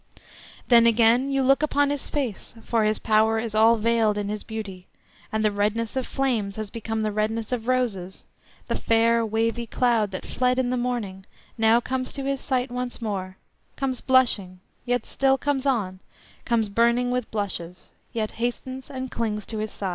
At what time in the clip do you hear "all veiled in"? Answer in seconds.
3.53-4.29